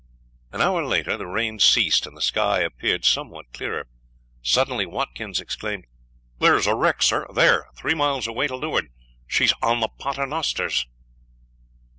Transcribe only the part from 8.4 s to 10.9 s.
to leeward. She is on the Paternosters."